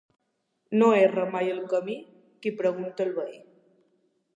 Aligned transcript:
No 0.79 0.87
erra 1.01 1.27
mai 1.37 1.53
el 1.57 1.61
camí 1.75 2.01
qui 2.47 2.57
pregunta 2.63 3.11
al 3.11 3.17
veí. 3.23 3.41